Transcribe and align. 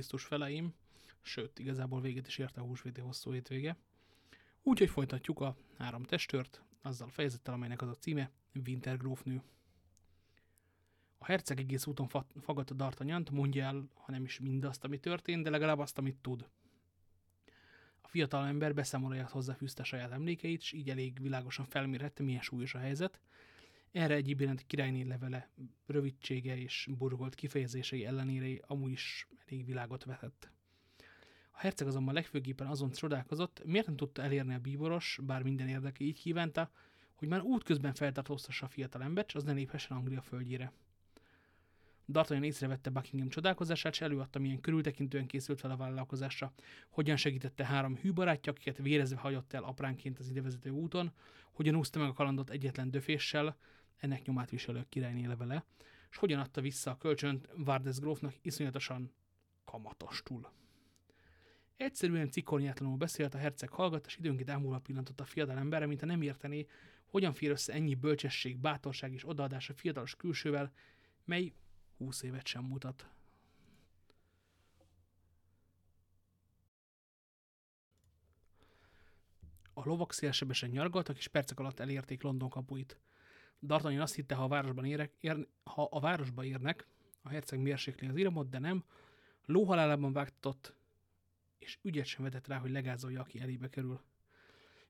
Krisztus 0.00 0.24
feleim, 0.24 0.74
sőt, 1.22 1.58
igazából 1.58 2.00
véget 2.00 2.26
is 2.26 2.38
érte 2.38 2.60
a 2.60 2.64
húsvéti 2.64 3.00
hosszú 3.00 3.32
hétvége. 3.32 3.76
Úgyhogy 4.62 4.90
folytatjuk 4.90 5.40
a 5.40 5.56
három 5.78 6.02
testőrt, 6.02 6.62
azzal 6.82 7.08
a 7.08 7.10
fejezettel, 7.10 7.54
amelynek 7.54 7.82
az 7.82 7.88
a 7.88 7.94
címe 7.94 8.30
Wintergrófnő. 8.66 9.42
A 11.18 11.24
herceg 11.24 11.58
egész 11.58 11.86
úton 11.86 12.08
fa 12.08 12.26
a 12.34 12.54
D'Artagnant, 12.54 13.30
mondja 13.30 13.64
el, 13.64 13.88
ha 13.94 14.12
nem 14.12 14.24
is 14.24 14.38
mindazt, 14.38 14.84
ami 14.84 14.98
történt, 14.98 15.42
de 15.42 15.50
legalább 15.50 15.78
azt, 15.78 15.98
amit 15.98 16.16
tud. 16.16 16.48
A 18.00 18.08
fiatal 18.08 18.46
ember 18.46 18.74
beszámolóját 18.74 19.30
hozzáfűzte 19.30 19.82
saját 19.82 20.10
emlékeit, 20.10 20.60
és 20.60 20.72
így 20.72 20.90
elég 20.90 21.20
világosan 21.20 21.66
felmérhette, 21.66 22.22
milyen 22.22 22.42
súlyos 22.42 22.74
a 22.74 22.78
helyzet. 22.78 23.20
Erre 23.92 24.14
egy 24.14 24.28
iránt 24.28 24.66
királyné 24.66 25.02
levele 25.02 25.50
rövidsége 25.86 26.56
és 26.56 26.88
burgolt 26.98 27.34
kifejezései 27.34 28.04
ellenére 28.04 28.60
amúgy 28.66 28.90
is 28.90 29.28
elég 29.46 29.64
világot 29.64 30.04
vetett. 30.04 30.50
A 31.50 31.58
herceg 31.58 31.86
azonban 31.86 32.14
legfőképpen 32.14 32.66
azon 32.66 32.90
csodálkozott, 32.90 33.64
miért 33.64 33.86
nem 33.86 33.96
tudta 33.96 34.22
elérni 34.22 34.54
a 34.54 34.58
bíboros, 34.58 35.18
bár 35.22 35.42
minden 35.42 35.68
érdeke 35.68 36.04
így 36.04 36.20
kívánta, 36.20 36.70
hogy 37.14 37.28
már 37.28 37.42
útközben 37.42 37.94
feltartóztassa 37.94 38.66
a 38.66 38.68
fiatal 38.68 39.02
embert, 39.02 39.28
és 39.28 39.34
az 39.34 39.44
ne 39.44 39.52
léphessen 39.52 39.96
Anglia 39.96 40.22
földjére. 40.22 40.72
D'Artagnan 42.12 42.44
észrevette 42.44 42.90
Buckingham 42.90 43.28
csodálkozását, 43.28 43.92
és 43.92 44.00
előadta, 44.00 44.38
milyen 44.38 44.60
körültekintően 44.60 45.26
készült 45.26 45.60
fel 45.60 45.70
a 45.70 45.76
vállalkozásra, 45.76 46.52
hogyan 46.88 47.16
segítette 47.16 47.64
három 47.64 47.96
hű 47.96 48.12
barátja, 48.12 48.52
akiket 48.52 48.78
vérezve 48.78 49.16
hagyott 49.16 49.52
el 49.52 49.62
apránként 49.62 50.18
az 50.18 50.28
idevezető 50.28 50.70
úton, 50.70 51.12
hogyan 51.52 51.74
úszta 51.74 51.98
meg 51.98 52.08
a 52.08 52.12
kalandot 52.12 52.50
egyetlen 52.50 52.90
döféssel, 52.90 53.56
ennek 54.00 54.24
nyomát 54.24 54.50
viselő 54.50 54.86
királyné 54.88 55.24
levele, 55.24 55.64
és 56.10 56.16
hogyan 56.16 56.40
adta 56.40 56.60
vissza 56.60 56.90
a 56.90 56.96
kölcsönt 56.96 57.48
Vardes 57.56 57.98
grófnak 57.98 58.34
iszonyatosan 58.42 59.12
kamatostul. 59.64 60.52
Egyszerűen 61.76 62.30
cikornyátlanul 62.30 62.96
beszélt, 62.96 63.34
a 63.34 63.38
herceg 63.38 63.68
hallgat, 63.68 64.06
és 64.06 64.16
időnként 64.16 64.50
ámulva 64.50 64.78
pillantott 64.78 65.20
a 65.20 65.24
fiatal 65.24 65.58
emberre, 65.58 65.86
mint 65.86 66.02
a 66.02 66.06
nem 66.06 66.22
értené, 66.22 66.66
hogyan 67.06 67.32
fér 67.32 67.50
össze 67.50 67.72
ennyi 67.72 67.94
bölcsesség, 67.94 68.58
bátorság 68.58 69.12
és 69.12 69.28
odaadás 69.28 69.68
a 69.68 69.74
fiatalos 69.74 70.16
külsővel, 70.16 70.72
mely 71.24 71.52
húsz 71.96 72.22
évet 72.22 72.46
sem 72.46 72.64
mutat. 72.64 73.08
A 79.72 79.84
lovak 79.84 80.12
szélsebesen 80.12 80.70
nyargaltak, 80.70 81.18
és 81.18 81.28
percek 81.28 81.58
alatt 81.58 81.80
elérték 81.80 82.22
London 82.22 82.48
kapuit. 82.48 82.98
D'Artagnan 83.66 84.00
azt 84.00 84.14
hitte, 84.14 84.34
ha 84.34 84.44
a 84.44 84.48
városban 84.48 84.84
érek, 84.84 85.12
ér, 85.20 85.46
ha 85.64 85.84
a 85.90 86.00
városba 86.00 86.44
érnek, 86.44 86.86
a 87.22 87.28
herceg 87.28 87.60
mérsékli 87.60 88.08
az 88.08 88.16
iramot, 88.16 88.48
de 88.48 88.58
nem. 88.58 88.84
Lóhalálában 89.46 90.12
vágtatott, 90.12 90.74
és 91.58 91.78
ügyet 91.82 92.06
sem 92.06 92.22
vetett 92.22 92.46
rá, 92.46 92.58
hogy 92.58 92.70
legázolja, 92.70 93.20
aki 93.20 93.40
elébe 93.40 93.68
kerül. 93.68 94.00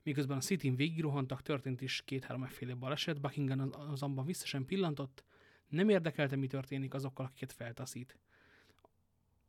Miközben 0.03 0.37
a 0.37 0.41
City-n 0.41 0.75
végigrohantak, 0.75 1.43
történt 1.43 1.81
is 1.81 2.03
két-három 2.05 2.43
efféle 2.43 2.75
baleset, 2.75 3.21
Buckingham 3.21 3.71
azonban 3.73 4.27
vissza 4.27 4.47
sem 4.47 4.65
pillantott, 4.65 5.25
nem 5.69 5.89
érdekelte, 5.89 6.37
mi 6.37 6.47
történik 6.47 6.95
azokkal, 6.95 7.27
akiket 7.27 7.53
feltaszít. 7.53 8.19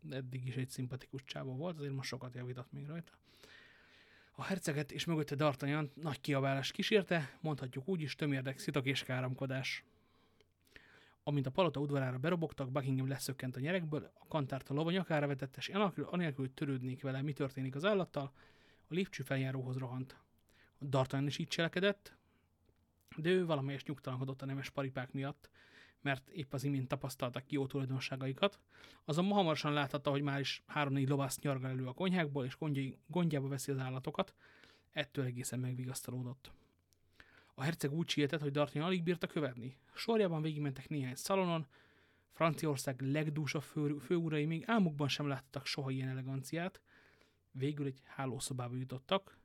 Eddig 0.10 0.48
is 0.48 0.56
egy 0.56 0.70
szimpatikus 0.70 1.24
csáva 1.24 1.52
volt, 1.52 1.78
azért 1.78 1.94
most 1.94 2.10
sokat 2.10 2.36
javított 2.36 2.72
még 2.72 2.88
rajta. 2.88 3.12
A 4.42 4.44
herceget 4.44 4.92
és 4.92 5.06
mögötte 5.06 5.36
D'Artagnan 5.38 5.90
nagy 5.94 6.22
kiabálás 6.22 6.72
kísérte, 6.72 7.38
mondhatjuk 7.42 7.88
úgy 7.88 8.02
is, 8.02 8.16
tömérdek, 8.16 8.60
szitok 8.60 8.86
és 8.86 9.04
káromkodás. 9.04 9.84
Amint 11.24 11.46
a 11.46 11.50
palota 11.50 11.80
udvarára 11.80 12.18
berobogtak, 12.18 12.72
Buckingham 12.72 13.08
leszökkent 13.08 13.56
a 13.56 13.60
nyerekből, 13.60 14.12
a 14.14 14.28
kantárt 14.28 14.70
a 14.70 14.74
lova 14.74 14.92
nyakára 14.92 15.28
vetette, 15.28 15.58
és 15.58 15.70
anélkül, 15.70 16.04
anélkül, 16.04 16.54
törődnék 16.54 17.02
vele, 17.02 17.22
mi 17.22 17.34
történik 17.34 17.76
az 17.76 17.86
állattal, 17.86 18.32
a 18.88 18.94
lépcső 18.94 19.24
feljáróhoz 19.24 19.78
rohant. 19.78 20.16
A 20.78 20.86
D'Artagnan 20.86 21.28
is 21.28 21.38
így 21.38 21.48
cselekedett, 21.48 22.16
de 23.16 23.30
ő 23.30 23.46
valamelyest 23.46 23.88
nyugtalankodott 23.88 24.42
a 24.42 24.46
nemes 24.46 24.70
paripák 24.70 25.12
miatt, 25.12 25.50
mert 26.02 26.30
épp 26.30 26.54
az 26.54 26.64
imént 26.64 26.88
tapasztaltak 26.88 27.52
jó 27.52 27.68
tulajdonságaikat, 27.68 28.60
azonban 29.06 29.38
hamarosan 29.38 29.74
láthatta, 29.74 30.10
hogy 30.10 30.22
már 30.22 30.40
is 30.40 30.64
három-négy 30.68 31.08
lovászt 31.08 31.42
nyargal 31.42 31.70
elő 31.70 31.88
a 31.88 31.94
konyhákból, 31.94 32.46
és 32.46 32.58
gondjába 33.08 33.48
veszi 33.48 33.72
az 33.72 33.78
állatokat, 33.78 34.34
ettől 34.92 35.26
egészen 35.26 35.60
megvigasztalódott. 35.60 36.52
A 37.56 37.64
herceg 37.64 37.94
úgy 37.94 38.10
sietett, 38.10 38.42
hogy 38.42 38.52
D'Artagnan 38.54 38.84
alig 38.84 39.04
bírta 39.04 39.28
követni. 39.28 39.78
Sorjában 39.94 40.42
végigmentek 40.42 40.90
néhány 40.90 41.16
szalonon, 41.16 41.68
Franciaország 42.32 43.02
legdúsabb 43.02 43.64
fő, 43.64 43.98
főurai 43.98 44.46
még 44.46 44.64
álmukban 44.68 45.08
sem 45.08 45.28
láttak 45.28 45.66
soha 45.66 45.92
ilyen 45.92 46.10
eleganciát, 46.10 46.82
végül 47.52 47.86
egy 47.86 48.02
hálószobába 48.06 48.76
jutottak. 48.76 49.38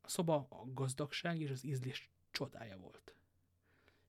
A 0.00 0.08
szoba 0.08 0.46
a 0.50 0.64
gazdagság 0.74 1.40
és 1.40 1.50
az 1.50 1.64
ízlés 1.64 2.10
csodája 2.30 2.76
volt 2.76 3.17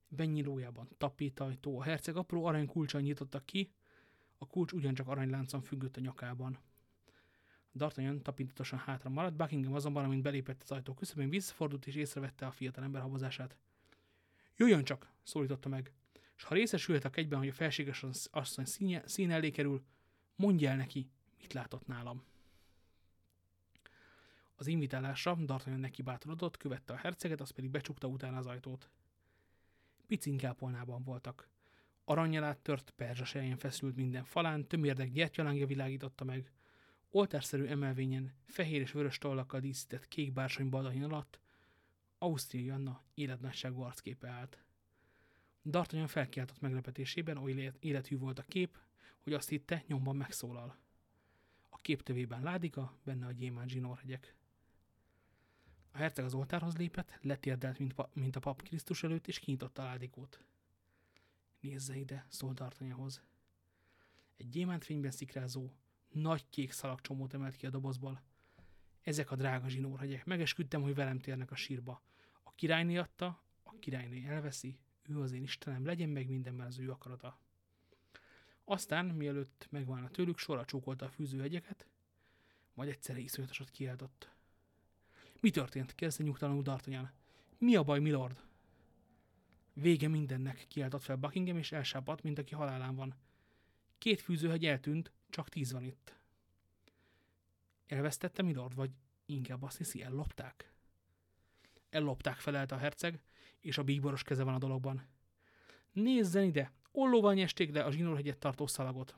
benyírójában 0.10 0.90
tapétajtó, 0.98 1.80
a 1.80 1.84
herceg 1.84 2.16
apró 2.16 2.46
aranykulcsal 2.46 3.02
nyitotta 3.02 3.46
ki, 3.46 3.72
a 4.38 4.48
kulcs 4.48 4.72
ugyancsak 4.72 5.08
aranyláncon 5.08 5.62
függött 5.62 5.98
a 5.98 6.02
nyakában. 6.02 6.60
D'Artagnan 7.78 8.22
tapintatosan 8.22 8.80
hátra 8.80 9.10
maradt, 9.10 9.36
Buckingham 9.36 9.74
azonban, 9.74 10.04
amint 10.04 10.22
belépett 10.22 10.64
az 10.64 10.72
ajtó 10.72 10.94
küszöbén, 10.94 11.30
visszafordult 11.30 11.88
és 11.88 11.96
észrevette 11.96 12.46
a 12.46 12.52
fiatal 12.52 12.84
ember 12.84 13.02
habozását. 13.02 13.58
Jöjjön 14.56 14.84
csak, 14.84 15.12
szólította 15.24 15.70
meg, 15.70 15.92
és 16.36 16.44
ha 16.44 16.54
részesülhetek 16.54 17.18
egyben, 17.18 17.40
hogy 17.40 17.48
a 17.48 17.54
felséges 17.54 18.06
asszony 18.32 18.66
színe, 18.66 19.08
szín 19.08 19.32
elé 19.32 19.52
kerül, 19.52 19.84
mondja 20.36 20.70
el 20.70 20.76
neki, 20.76 21.10
mit 21.38 21.54
látott 21.54 21.88
nálam. 21.88 22.24
Az 24.56 24.68
invitálásra 24.68 25.38
D'Artagnan 25.40 25.80
neki 25.80 26.02
bátorodott, 26.02 26.58
követte 26.58 26.94
a 26.94 26.98
herceget, 26.98 27.42
az 27.42 27.50
pedig 27.50 27.70
becsukta 27.70 28.08
utána 28.08 28.38
az 28.38 28.46
ajtót 28.46 28.90
picinkápolnában 30.10 31.04
voltak. 31.04 31.50
Aranyjal 32.04 32.62
tört, 32.62 32.94
perzsasején 32.96 33.58
feszült 33.58 33.96
minden 33.96 34.24
falán, 34.24 34.68
tömérdek 34.68 35.12
gyertyalángja 35.12 35.66
világította 35.66 36.24
meg. 36.24 36.52
Oltárszerű 37.10 37.66
emelvényen, 37.66 38.34
fehér 38.46 38.82
és 38.82 38.92
vörös 38.92 39.18
tollakkal 39.18 39.60
díszített 39.60 40.08
kék 40.08 40.34
bársony 40.34 40.70
baldahin 40.70 41.04
alatt, 41.04 41.40
Ausztria 42.18 42.66
Janna 42.66 43.04
életnagyságú 43.14 43.82
arcképe 43.82 44.30
állt. 44.30 44.64
D'Artagnan 45.64 46.08
felkiáltott 46.08 46.60
meglepetésében, 46.60 47.38
oly 47.38 47.72
élethű 47.80 48.18
volt 48.18 48.40
a 48.40 48.44
kép, 48.44 48.78
hogy 49.20 49.34
azt 49.34 49.50
hitte, 49.50 49.84
nyomban 49.88 50.16
megszólal. 50.16 50.78
A 51.70 51.78
kép 51.78 52.02
tövében 52.02 52.44
ládika, 52.44 52.98
benne 53.04 53.26
a 53.26 53.32
gyémánt 53.32 53.70
zsinórhegyek. 53.70 54.36
A 55.92 55.98
herceg 55.98 56.26
az 56.26 56.34
oltárhoz 56.34 56.78
lépett, 56.78 57.20
letérdelt, 57.22 57.80
mint, 57.80 57.96
mint 58.14 58.36
a 58.36 58.40
pap 58.40 58.62
Krisztus 58.62 59.04
előtt, 59.04 59.28
és 59.28 59.40
kinyitotta 59.40 59.82
a 59.82 59.86
ládikót. 59.86 60.44
Nézze 61.60 61.96
ide, 61.96 62.26
szólt 62.28 62.60
D'Artagnanhoz. 62.62 63.22
Egy 64.38 64.50
gyémántfényben 64.50 65.12
szikrázó, 65.12 65.70
nagy 66.10 66.46
kék 66.50 66.72
szalagcsomót 66.72 67.34
emelt 67.34 67.56
ki 67.56 67.66
a 67.66 67.70
dobozból. 67.70 68.22
Ezek 69.02 69.32
a 69.32 69.36
drága 69.36 69.68
zsinórhegyek. 69.68 70.26
Megesküdtem, 70.26 70.82
hogy 70.82 70.96
velem 70.96 71.20
térnek 71.20 71.52
a 71.52 71.56
sírba. 71.56 72.02
A 72.44 72.52
királyné 72.56 72.98
adta, 72.98 73.44
a 73.64 73.80
királyné 73.80 74.26
elveszi, 74.26 74.80
ő 75.04 75.20
az 75.20 75.32
én 75.32 75.44
Istenem, 75.44 75.86
legyen 75.86 76.10
meg 76.10 76.30
mindenben 76.30 76.68
az 76.68 76.80
ő 76.80 76.92
akarata. 76.92 77.40
Aztán, 78.64 79.06
mielőtt 79.06 79.68
megválna 79.70 80.10
tőlük, 80.10 80.38
sorra 80.38 80.66
csókolta 80.66 81.06
a 81.06 81.10
fűzőhegyeket, 81.10 81.88
majd 82.74 82.90
egyszerre 82.90 83.20
iszonyatosat 83.20 83.70
kiáltott. 83.70 84.30
Mi 85.40 85.50
történt? 85.50 85.96
kérdezte 85.96 86.24
nyugtalanul 86.24 86.64
D'Artagnan. 86.66 87.10
Mi 87.58 87.76
a 87.76 87.84
baj, 87.84 88.00
milord? 88.00 88.42
Vége 89.74 90.08
mindennek, 90.08 90.66
kiáltott 90.68 91.02
fel 91.02 91.16
Buckingham, 91.16 91.58
és 91.58 91.72
elsápadt, 91.72 92.24
mint 92.24 92.38
aki 92.38 92.56
halálán 92.56 92.96
van. 92.96 93.16
Két 93.98 94.22
fűzőhegy 94.22 94.66
eltűnt, 94.66 95.12
csak 95.30 95.50
tíz 95.50 95.72
van 95.72 95.84
itt. 95.84 96.16
Elvesztette 97.88 98.42
milord, 98.42 98.76
vagy 98.76 98.92
inkább 99.26 99.64
azt 99.64 99.78
hiszi, 99.78 100.02
ellopták? 100.02 100.74
Ellopták, 101.90 102.38
felelte 102.38 102.76
a 102.76 102.78
herceg, 102.78 103.20
és 103.60 103.78
a 103.78 103.84
bíboros 103.84 104.24
keze 104.24 104.44
van 104.44 104.54
a 104.54 104.58
dologban. 104.58 105.08
Nézzen 105.92 106.44
ide, 106.44 106.72
ollóval 106.92 107.34
nyesték 107.34 107.72
le 107.72 107.84
a 107.84 107.92
zsinórhegyet 107.92 108.38
tartó 108.38 108.68
szalagot. 108.68 109.18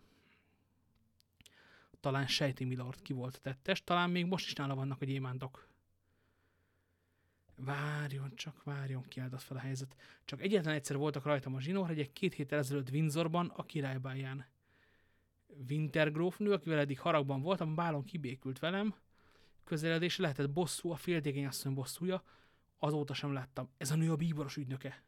Talán 1.99 2.27
sejti 2.27 2.63
Milord 2.63 3.01
ki 3.01 3.13
volt 3.13 3.41
tettes, 3.41 3.83
talán 3.83 4.09
még 4.09 4.25
most 4.25 4.45
is 4.45 4.53
nála 4.53 4.75
vannak 4.75 5.01
a 5.01 5.05
gyémántok. 5.05 5.70
Várjon, 7.63 8.35
csak 8.35 8.63
várjon, 8.63 9.03
kiáltott 9.07 9.41
fel 9.41 9.57
a 9.57 9.59
helyzet. 9.59 9.95
Csak 10.25 10.41
egyetlen 10.41 10.73
egyszer 10.73 10.97
voltak 10.97 11.23
rajtam 11.25 11.55
a 11.55 11.61
zsinórhegyek 11.61 12.13
két 12.13 12.33
héttel 12.33 12.59
ezelőtt 12.59 12.89
Windsorban, 12.89 13.51
a 13.55 13.65
királybáján. 13.65 14.45
Wintergrófnő, 15.69 16.51
akivel 16.51 16.79
eddig 16.79 16.99
haragban 16.99 17.41
voltam, 17.41 17.75
bálon 17.75 18.03
kibékült 18.03 18.59
velem. 18.59 18.95
Közeledés 19.63 20.17
lehetett 20.17 20.49
bosszú, 20.49 20.91
a 20.91 20.95
féltékeny 20.95 21.45
asszony 21.45 21.73
bosszúja. 21.73 22.23
Azóta 22.77 23.13
sem 23.13 23.33
láttam. 23.33 23.69
Ez 23.77 23.91
a 23.91 23.95
nő 23.95 24.11
a 24.11 24.15
bíboros 24.15 24.57
ügynöke. 24.57 25.03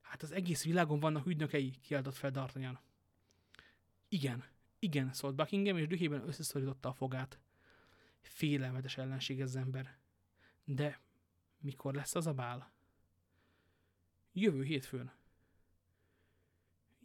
Hát 0.00 0.22
az 0.22 0.32
egész 0.32 0.64
világon 0.64 1.00
vannak 1.00 1.26
ügynökei, 1.26 1.70
kiáltott 1.70 2.14
fel 2.14 2.30
D'Artagnan. 2.34 2.78
Igen, 4.08 4.44
Igen, 4.78 5.12
szólt 5.12 5.34
Buckingham, 5.34 5.76
és 5.76 5.86
dühében 5.86 6.28
összeszorította 6.28 6.88
a 6.88 6.92
fogát. 6.92 7.38
Félelmetes 8.20 8.98
ellenség 8.98 9.40
ez 9.40 9.54
ember. 9.54 9.96
De 10.64 11.00
mikor 11.60 11.94
lesz 11.94 12.14
az 12.14 12.26
a 12.26 12.32
bál? 12.32 12.72
Jövő 14.32 14.62
hétfőn. 14.62 15.12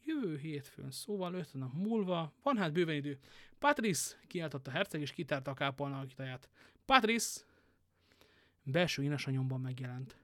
Jövő 0.05 0.37
hétfőn, 0.37 0.91
szóval 0.91 1.33
öt 1.33 1.53
nap 1.53 1.73
múlva, 1.73 2.33
van 2.41 2.57
hát 2.57 2.73
bőven 2.73 2.95
idő. 2.95 3.19
Patrice, 3.59 4.17
kiáltotta 4.27 4.71
herceg, 4.71 5.01
és 5.01 5.11
kitárta 5.11 5.51
a 5.51 5.53
kápolna 5.53 5.95
alakítaját. 5.95 6.49
Patrice! 6.85 7.41
Belső 8.63 9.03
inasanyomban 9.03 9.61
megjelent. 9.61 10.17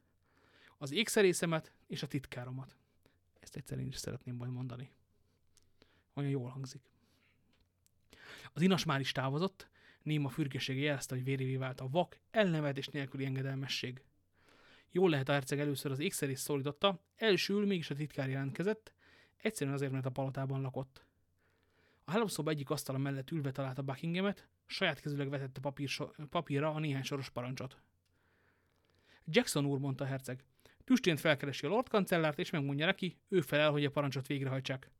Az 0.78 0.92
ékszerészemet 0.92 1.74
és 1.88 2.04
a 2.04 2.08
titkáromat. 2.08 2.78
Ezt 3.40 3.56
egyszer 3.56 3.80
én 3.80 3.88
is 3.88 3.98
szeretném 3.98 4.36
majd 4.36 4.52
mondani. 4.52 4.92
Olyan 6.14 6.30
jól 6.30 6.50
hangzik. 6.50 6.81
Az 8.54 8.62
inas 8.62 8.86
már 8.86 9.00
is 9.00 9.12
távozott, 9.12 9.70
néma 10.04 10.30
fürgesége 10.30 10.81
jelezte, 10.81 11.16
hogy 11.16 11.24
vérévé 11.24 11.56
vált 11.56 11.80
a 11.80 11.90
vak, 11.90 12.20
elnevetés 12.31 12.88
nélküli 12.88 13.26
engedelmesség. 13.26 14.02
Jól 14.91 15.09
lehet 15.09 15.30
a 15.30 15.31
herceg 15.31 15.59
először 15.59 15.91
az 15.91 16.00
ékszerész 16.00 16.41
szólította, 16.41 17.00
elsőül 17.15 17.65
mégis 17.65 17.89
a 17.89 17.95
titkár 17.95 18.30
jelentkezett, 18.30 18.94
egyszerűen 19.38 19.75
azért, 19.75 19.91
mert 19.91 20.06
a 20.06 20.09
palotában 20.09 20.62
lakott. 20.62 21.06
A 22.03 22.12
hálószoba 22.12 22.50
egyik 22.50 22.69
asztala 22.69 22.97
mellett 22.97 23.31
ülve 23.31 23.51
találta 23.51 23.81
Buckinghamet, 23.81 24.47
saját 24.65 25.00
kezüleg 25.00 25.30
vetette 25.30 25.59
papír 25.59 25.88
so 25.88 26.07
papírra 26.30 26.74
a 26.74 26.80
néhány 26.80 27.03
soros 27.03 27.30
parancsot. 27.30 27.81
Jackson 29.25 29.65
úr, 29.65 29.80
mondta 29.80 30.03
a 30.03 30.07
herceg, 30.07 30.44
tüstént 30.83 31.19
felkeresi 31.19 31.65
a 31.65 31.69
Lord 31.69 31.89
kancellárt, 31.89 32.39
és 32.39 32.50
megmondja 32.50 32.85
neki, 32.85 33.18
ő 33.27 33.42
felel, 33.42 33.71
hogy 33.71 33.85
a 33.85 33.92
parancsot 33.92 34.27
végrehajtsák. 34.27 34.92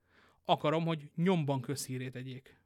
Akarom, 0.46 0.86
hogy 0.86 1.10
nyomban 1.16 1.62
közhírét 1.62 2.16
egyék. 2.16 2.60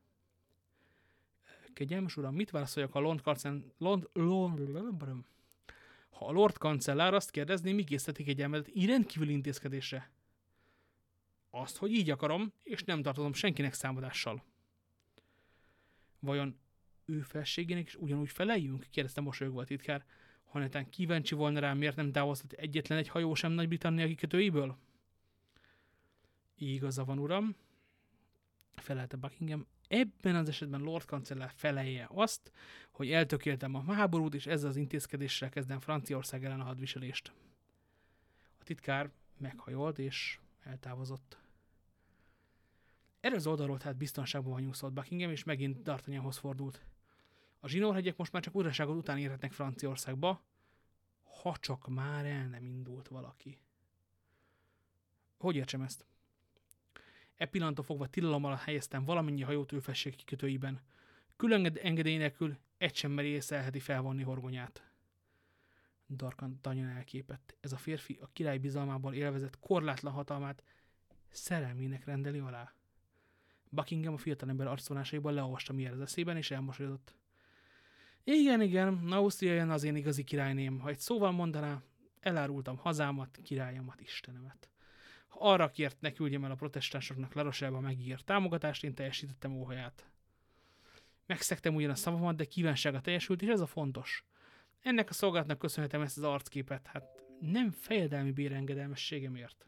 Kegyelmes 1.73 2.17
uram, 2.17 2.35
mit 2.35 2.51
válaszoljak 2.51 2.95
a 2.95 2.99
Lord 2.99 3.21
kancellár... 3.21 3.61
Lord, 3.77 4.09
Lord, 4.13 4.69
ha 6.13 6.25
a 6.25 6.31
Lord 6.31 6.57
kancellár 6.57 7.13
azt 7.13 7.31
kérdezné, 7.31 7.71
mi 7.71 7.83
készítetik 7.83 8.27
egy 8.27 8.42
elmedet 8.42 8.69
így 8.74 8.86
rendkívül 8.86 9.30
intézkedésre. 9.30 10.12
Azt, 11.50 11.77
hogy 11.77 11.92
így 11.92 12.10
akarom, 12.10 12.54
és 12.63 12.83
nem 12.83 13.01
tartozom 13.01 13.33
senkinek 13.33 13.74
számadással. 13.74 14.44
Vajon 16.19 16.60
ő 17.06 17.21
felségének 17.21 17.88
is 17.88 17.95
ugyanúgy 17.95 18.30
feleljünk? 18.30 18.88
kérdezte 18.89 19.21
mosolyogva 19.21 19.62
a 19.62 19.65
titkár. 19.65 20.06
Ha 20.44 20.60
netán 20.60 20.89
kíváncsi 20.89 21.36
volna 21.36 21.60
rá, 21.60 21.74
miért 21.74 21.95
nem 21.95 22.12
távozott 22.12 22.51
egyetlen 22.51 22.98
egy 22.98 23.07
hajó 23.07 23.33
sem 23.33 23.51
Nagy-Britannia 23.51 24.07
kikötőiből? 24.07 24.77
Igaza 26.56 27.06
van, 27.06 27.19
uram, 27.19 27.56
felelte 28.75 29.18
Buckingham. 29.18 29.65
Ebben 29.93 30.35
az 30.35 30.47
esetben 30.47 30.81
Lord 30.81 31.05
Kancellár 31.05 31.51
felelje 31.55 32.07
azt, 32.09 32.51
hogy 32.91 33.11
eltökéltem 33.11 33.75
a 33.75 33.93
háborút, 33.93 34.33
és 34.33 34.45
ezzel 34.45 34.69
az 34.69 34.75
intézkedéssel 34.75 35.49
kezdem 35.49 35.79
Franciaország 35.79 36.45
ellen 36.45 36.59
a 36.59 36.63
hadviselést. 36.63 37.33
A 38.59 38.63
titkár 38.63 39.09
meghajolt, 39.37 39.99
és 39.99 40.39
eltávozott. 40.63 41.37
Erre 43.19 43.35
az 43.35 43.47
oldalról 43.47 43.77
tehát 43.77 43.97
biztonságban 43.97 44.53
vagyunk, 44.53 44.75
szólt 44.75 44.93
Buckingham, 44.93 45.31
és 45.31 45.43
megint 45.43 45.77
D'Artagnanhoz 45.83 46.37
fordult. 46.37 46.85
A 47.59 47.67
zsinórhegyek 47.67 48.17
most 48.17 48.31
már 48.31 48.41
csak 48.41 48.55
uraságot 48.55 48.97
után 48.97 49.17
érhetnek 49.17 49.51
Franciaországba, 49.51 50.43
ha 51.41 51.57
csak 51.57 51.87
már 51.87 52.25
el 52.25 52.47
nem 52.47 52.65
indult 52.65 53.07
valaki. 53.07 53.57
Hogy 55.37 55.55
értsem 55.55 55.81
ezt? 55.81 56.05
E 57.43 57.45
pillanattól 57.45 57.83
fogva 57.83 58.07
tilalom 58.07 58.45
alatt 58.45 58.61
helyeztem 58.61 59.05
valamennyi 59.05 59.41
hajót 59.41 59.71
ő 59.71 59.81
kikötőiben. 59.93 60.81
Külön 61.35 61.65
engedély 61.81 62.17
nélkül 62.17 62.57
egy 62.77 62.95
sem 62.95 63.11
meri 63.11 63.27
észlelheti 63.27 63.79
felvonni 63.79 64.23
horgonyát. 64.23 64.83
Darkan 66.09 66.59
tanyan 66.61 66.87
elképett. 66.87 67.55
Ez 67.59 67.71
a 67.71 67.77
férfi 67.77 68.19
a 68.21 68.29
király 68.33 68.57
bizalmából 68.57 69.13
élvezett 69.13 69.59
korlátlan 69.59 70.13
hatalmát 70.13 70.63
szerelmének 71.29 72.05
rendeli 72.05 72.39
alá. 72.39 72.73
Buckingham 73.69 74.13
a 74.13 74.17
fiatalember 74.17 74.67
arcvonásaiból 74.67 75.33
leolvasta 75.33 75.73
mi 75.73 75.87
az 75.87 76.01
eszében, 76.01 76.37
és 76.37 76.51
elmosolyodott. 76.51 77.15
Igen, 78.23 78.61
igen, 78.61 79.11
Ausztria 79.11 79.53
jön 79.53 79.69
az 79.69 79.83
én 79.83 79.95
igazi 79.95 80.23
királyném. 80.23 80.79
Ha 80.79 80.89
egy 80.89 80.99
szóval 80.99 81.31
mondaná, 81.31 81.81
elárultam 82.19 82.77
hazámat, 82.77 83.39
királyomat, 83.43 84.01
Istenemet. 84.01 84.72
Arra 85.38 85.69
kért, 85.69 86.01
ne 86.01 86.12
küldjem 86.12 86.44
el 86.44 86.51
a 86.51 86.56
protestánsoknak 86.56 87.33
Laroselba 87.33 87.80
megígért 87.80 88.25
támogatást, 88.25 88.83
én 88.83 88.94
teljesítettem 88.94 89.56
óhaját. 89.56 90.07
Megszektem 91.25 91.75
ugyan 91.75 91.89
a 91.89 91.95
szavamat, 91.95 92.35
de 92.35 92.45
kívánsága 92.45 93.01
teljesült, 93.01 93.41
és 93.41 93.47
ez 93.47 93.59
a 93.59 93.65
fontos. 93.65 94.24
Ennek 94.81 95.09
a 95.09 95.13
szolgálatnak 95.13 95.59
köszönhetem 95.59 96.01
ezt 96.01 96.18
az 96.18 96.24
arcképet, 96.24 96.88
hát 96.88 97.03
nem 97.39 97.71
fejedelmi 97.71 98.31
bérengedelmességemért. 98.31 99.65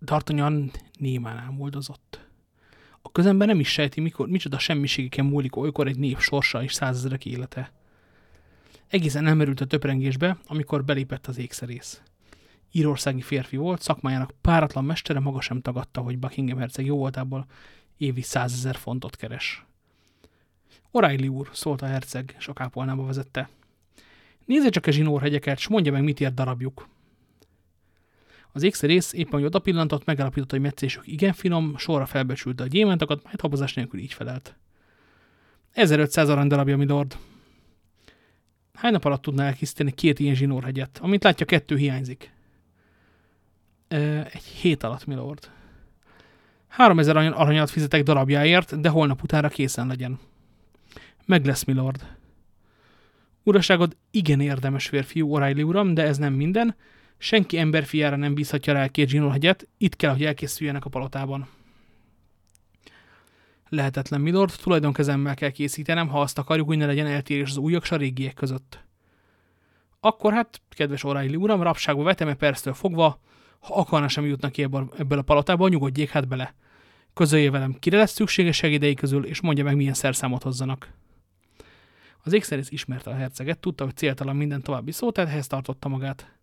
D'Artagnan 0.00 0.72
némán 0.98 1.36
ámoldozott. 1.36 2.26
A 3.02 3.12
közemben 3.12 3.46
nem 3.46 3.60
is 3.60 3.68
sejti, 3.68 4.00
mikor, 4.00 4.28
micsoda 4.28 4.58
semmiségeken 4.58 5.24
múlik 5.24 5.56
olykor 5.56 5.86
egy 5.86 5.98
nép 5.98 6.18
sorsa 6.18 6.62
és 6.62 6.72
százezrek 6.72 7.24
élete. 7.24 7.72
Egészen 8.88 9.26
elmerült 9.26 9.60
a 9.60 9.66
töprengésbe, 9.66 10.38
amikor 10.46 10.84
belépett 10.84 11.26
az 11.26 11.38
ékszerész. 11.38 12.02
Írországi 12.72 13.20
férfi 13.20 13.56
volt, 13.56 13.82
szakmájának 13.82 14.34
páratlan 14.40 14.84
mestere 14.84 15.20
maga 15.20 15.40
sem 15.40 15.60
tagadta, 15.60 16.00
hogy 16.00 16.18
Buckingham 16.18 16.58
herceg 16.58 16.84
jó 16.86 16.96
voltából 16.96 17.46
évi 17.96 18.22
százezer 18.22 18.76
fontot 18.76 19.16
keres. 19.16 19.66
O'Reilly 20.92 21.30
úr, 21.30 21.48
szólt 21.52 21.82
a 21.82 21.86
herceg, 21.86 22.34
és 22.38 22.48
a 22.48 22.52
kápolnába 22.52 23.04
vezette. 23.04 23.48
Nézze 24.44 24.68
csak 24.68 24.86
a 24.86 24.90
zsinórhegyeket, 24.90 25.58
s 25.58 25.68
mondja 25.68 25.92
meg, 25.92 26.02
mit 26.02 26.20
ért 26.20 26.34
darabjuk. 26.34 26.88
Az 28.52 28.62
ékszerész 28.62 29.12
éppen, 29.12 29.32
hogy 29.32 29.44
oda 29.44 29.58
pillantott, 29.58 30.04
megállapította, 30.04 30.54
hogy 30.54 30.64
meccésük 30.64 31.06
igen 31.06 31.32
finom, 31.32 31.76
sorra 31.76 32.06
felbecsülte 32.06 32.62
a 32.62 32.66
gyémántokat, 32.66 33.24
majd 33.24 33.40
habozás 33.40 33.74
nélkül 33.74 34.00
így 34.00 34.12
felelt. 34.12 34.56
1500 35.72 36.28
arany 36.28 36.48
darabja, 36.48 36.76
milord. 36.76 37.16
Hány 38.74 38.92
nap 38.92 39.04
alatt 39.04 39.22
tudná 39.22 39.46
elkészíteni 39.46 39.92
két 39.92 40.18
ilyen 40.18 40.34
zsinórhegyet? 40.34 40.98
Amint 41.02 41.22
látja, 41.22 41.46
kettő 41.46 41.76
hiányzik. 41.76 42.32
Egy 43.88 44.42
hét 44.42 44.82
alatt, 44.82 45.06
milord. 45.06 45.50
3000 46.68 47.16
aranyat 47.16 47.70
fizetek 47.70 48.02
darabjáért, 48.02 48.80
de 48.80 48.88
holnap 48.88 49.22
utánra 49.22 49.48
készen 49.48 49.86
legyen. 49.86 50.18
Meg 51.26 51.44
lesz, 51.44 51.64
milord. 51.64 52.16
Uraságod 53.42 53.96
igen 54.10 54.40
érdemes 54.40 54.88
férfiú, 54.88 55.36
O'Reilly 55.36 55.64
uram, 55.64 55.94
de 55.94 56.02
ez 56.02 56.18
nem 56.18 56.32
minden. 56.32 56.76
Senki 57.18 57.58
emberfiára 57.58 58.16
nem 58.16 58.34
bízhatja 58.34 58.72
rá 58.72 58.88
két 58.88 59.08
zsinórhegyet, 59.08 59.68
itt 59.78 59.96
kell, 59.96 60.10
hogy 60.10 60.24
elkészüljenek 60.24 60.84
a 60.84 60.88
palotában. 60.88 61.48
Lehetetlen, 63.68 64.20
milord, 64.20 64.52
tulajdonkezemmel 64.62 65.34
kell 65.34 65.50
készítenem, 65.50 66.08
ha 66.08 66.20
azt 66.20 66.38
akarjuk, 66.38 66.66
hogy 66.66 66.76
ne 66.76 66.86
legyen 66.86 67.06
eltérés 67.06 67.50
az 67.50 67.56
újak 67.56 67.82
és 67.82 67.90
a 67.90 67.96
régiek 67.96 68.34
között. 68.34 68.84
Akkor 70.00 70.32
hát, 70.32 70.60
kedves 70.70 71.02
O'Reilly 71.04 71.38
uram, 71.38 71.62
rapságba 71.62 72.02
vetem-e 72.02 72.34
perctől 72.34 72.74
fogva, 72.74 73.20
ha 73.58 73.74
akarna 73.74 74.08
sem 74.08 74.24
jutnak 74.24 74.52
ki 74.52 74.62
ebből 74.62 75.18
a 75.18 75.22
palotából, 75.22 75.68
nyugodjék 75.68 76.10
hát 76.10 76.28
bele. 76.28 76.54
Közölje 77.14 77.50
velem, 77.50 77.76
kire 77.78 77.98
lesz 77.98 78.12
szükséges 78.12 78.56
segédei 78.56 78.94
közül, 78.94 79.24
és 79.24 79.40
mondja 79.40 79.64
meg, 79.64 79.76
milyen 79.76 79.94
szerszámot 79.94 80.42
hozzanak. 80.42 80.92
Az 82.22 82.32
ékszerész 82.32 82.70
ismerte 82.70 83.10
a 83.10 83.14
herceget, 83.14 83.58
tudta, 83.58 83.84
hogy 83.84 83.96
céltalan 83.96 84.36
minden 84.36 84.62
további 84.62 84.92
szó, 84.92 85.10
tehát 85.12 85.30
ehhez 85.30 85.46
tartotta 85.46 85.88
magát. 85.88 86.36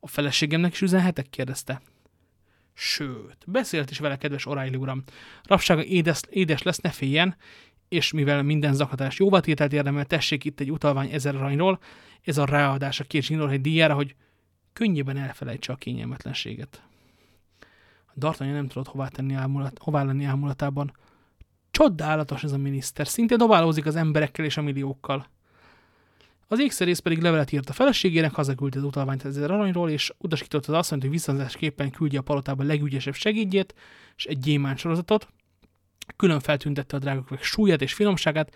A 0.00 0.08
feleségemnek 0.08 0.72
is 0.72 0.80
üzenhetek? 0.80 1.30
kérdezte. 1.30 1.80
Sőt, 2.74 3.36
beszélt 3.46 3.90
is 3.90 3.98
vele, 3.98 4.16
kedves 4.16 4.46
O'Reilly 4.48 4.78
uram. 4.78 5.02
Rapsága 5.42 5.84
édes, 5.84 6.20
édes 6.30 6.62
lesz, 6.62 6.80
ne 6.80 6.90
féljen, 6.90 7.36
és 7.88 8.12
mivel 8.12 8.42
minden 8.42 8.74
zakatás 8.74 9.18
jóvatételt 9.18 9.72
érdemel, 9.72 10.04
tessék 10.04 10.44
itt 10.44 10.60
egy 10.60 10.70
utalvány 10.70 11.12
ezer 11.12 11.34
aranyról, 11.34 11.78
ez 12.22 12.38
a 12.38 12.44
ráadás 12.44 13.00
a 13.00 13.04
két 13.04 13.22
zsinórhegy 13.22 13.60
díjára, 13.60 13.94
hogy 13.94 14.14
könnyebben 14.76 15.16
elfelejtse 15.16 15.72
a 15.72 15.76
kényelmetlenséget. 15.76 16.82
A 18.14 18.44
nem 18.44 18.68
tudott 18.68 18.88
hová, 18.88 19.08
tenni 19.08 19.34
ámulat, 19.34 19.78
hová 19.78 20.02
lenni 20.02 20.24
ámulatában. 20.24 20.92
Csodálatos 21.70 22.44
ez 22.44 22.52
a 22.52 22.58
miniszter, 22.58 23.06
szinte 23.06 23.36
dobálózik 23.36 23.86
az 23.86 23.96
emberekkel 23.96 24.44
és 24.44 24.56
a 24.56 24.62
milliókkal. 24.62 25.26
Az 26.46 26.60
ékszerész 26.60 26.98
pedig 26.98 27.22
levelet 27.22 27.52
írt 27.52 27.68
a 27.68 27.72
feleségének, 27.72 28.34
hazaküldte 28.34 28.78
az 28.78 28.84
utalványt 28.84 29.24
ezer 29.24 29.50
aranyról, 29.50 29.90
és 29.90 30.12
utasította 30.18 30.72
az 30.72 30.78
asszonyt, 30.78 31.02
hogy 31.02 31.10
visszazásképpen 31.10 31.90
küldje 31.90 32.18
a 32.18 32.22
palotába 32.22 32.62
legügyesebb 32.62 33.14
segédjét, 33.14 33.74
és 34.16 34.24
egy 34.24 34.38
gyémán 34.38 34.76
sorozatot, 34.76 35.28
külön 36.16 36.40
feltüntette 36.40 36.96
a 36.96 37.00
drágakövek 37.00 37.42
súlyát 37.42 37.82
és 37.82 37.94
finomságát, 37.94 38.54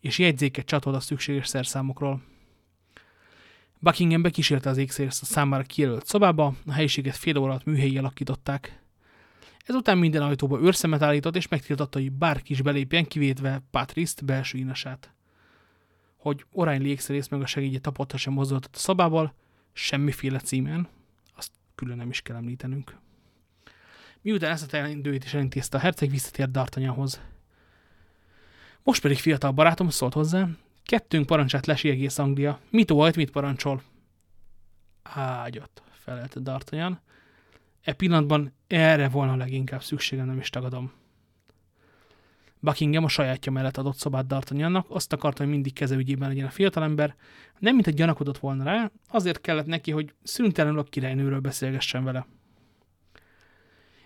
és 0.00 0.18
jegyzéket 0.18 0.66
csatolt 0.66 0.96
a 0.96 1.00
szükséges 1.00 1.48
szerszámokról. 1.48 2.31
Buckingham 3.82 4.22
bekísérte 4.22 4.70
az 4.70 4.76
ékszerészt 4.76 5.22
a 5.22 5.24
számára 5.24 5.62
kijelölt 5.62 6.06
szobába, 6.06 6.54
a 6.66 6.72
helyiséget 6.72 7.16
fél 7.16 7.36
óra 7.36 7.50
alatt 7.50 7.64
műhelyi 7.64 7.98
alakították. 7.98 8.80
Ezután 9.66 9.98
minden 9.98 10.22
ajtóba 10.22 10.60
őrszemet 10.60 11.02
állított, 11.02 11.36
és 11.36 11.48
megtiltotta, 11.48 11.98
hogy 11.98 12.12
bárki 12.12 12.52
is 12.52 12.62
belépjen, 12.62 13.06
kivétve 13.06 13.62
Patriszt, 13.70 14.24
belső 14.24 14.58
inasát. 14.58 15.12
Hogy 16.16 16.44
Orány 16.52 16.82
légszerész 16.82 17.28
meg 17.28 17.40
a 17.40 17.46
segítje 17.46 17.78
tapotta 17.78 18.16
sem 18.16 18.32
mozdultott 18.32 18.74
a 18.74 18.78
szabából, 18.78 19.34
semmiféle 19.72 20.38
címen, 20.38 20.88
azt 21.36 21.52
külön 21.74 21.96
nem 21.96 22.08
is 22.08 22.22
kell 22.22 22.36
említenünk. 22.36 22.96
Miután 24.20 24.50
ezt 24.50 24.64
a 24.64 24.66
teendőit 24.66 25.24
is 25.24 25.34
elintézte 25.34 25.76
a 25.76 25.80
herceg, 25.80 26.10
visszatért 26.10 26.50
D'Artagnanhoz. 26.52 27.20
Most 28.82 29.02
pedig 29.02 29.18
fiatal 29.18 29.50
barátom 29.50 29.88
szólt 29.88 30.12
hozzá, 30.12 30.48
kettőnk 30.84 31.26
parancsát 31.26 31.66
lesi 31.66 31.88
egész 31.88 32.18
Anglia. 32.18 32.58
Mit 32.70 32.90
volt, 32.90 33.16
mit 33.16 33.30
parancsol? 33.30 33.82
Ágyat, 35.02 35.82
felelte 35.90 36.40
D'Artagnan. 36.44 36.96
E 37.82 37.92
pillanatban 37.92 38.52
erre 38.66 39.08
volna 39.08 39.36
leginkább 39.36 39.82
szükségem, 39.82 40.26
nem 40.26 40.38
is 40.38 40.50
tagadom. 40.50 40.92
Buckingham 42.60 43.04
a 43.04 43.08
sajátja 43.08 43.52
mellett 43.52 43.76
adott 43.76 43.96
szobát 43.96 44.26
D'Artagnannak, 44.28 44.84
azt 44.88 45.12
akarta, 45.12 45.42
hogy 45.42 45.52
mindig 45.52 45.72
kezeügyében 45.72 46.28
legyen 46.28 46.46
a 46.46 46.50
fiatalember, 46.50 47.16
nem 47.58 47.74
mint 47.74 47.86
egy 47.86 47.94
gyanakodott 47.94 48.38
volna 48.38 48.64
rá, 48.64 48.90
azért 49.08 49.40
kellett 49.40 49.66
neki, 49.66 49.90
hogy 49.90 50.14
szüntelenül 50.22 50.78
a 50.78 50.82
királynőről 50.82 51.40
beszélgessen 51.40 52.04
vele. 52.04 52.26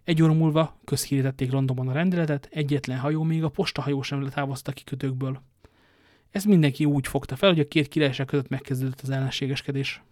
Egy 0.04 0.22
óra 0.22 0.32
múlva 0.32 0.80
közhírítették 0.84 1.52
Londonban 1.52 1.88
a 1.88 1.92
rendeletet, 1.92 2.48
egyetlen 2.50 2.98
hajó, 2.98 3.22
még 3.22 3.44
a 3.44 3.48
postahajó 3.48 4.02
sem 4.02 4.22
letávozta 4.22 4.72
kikötőkből. 4.72 5.42
Ez 6.30 6.44
mindenki 6.44 6.84
úgy 6.84 7.06
fogta 7.06 7.36
fel, 7.36 7.48
hogy 7.48 7.60
a 7.60 7.68
két 7.68 7.88
királyság 7.88 8.26
között 8.26 8.48
megkezdődött 8.48 9.00
az 9.00 9.10
ellenségeskedés. 9.10 10.02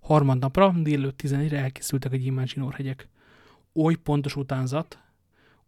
Harmadnapra, 0.00 0.74
délőtt 0.76 1.20
11-re 1.22 1.58
elkészültek 1.58 2.12
a 2.12 2.16
gyémán 2.16 2.46
zsinórhegyek. 2.46 3.08
Oly 3.74 3.94
pontos 3.94 4.36
utánzat, 4.36 4.98